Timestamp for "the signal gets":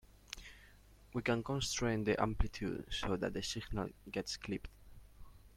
3.35-4.35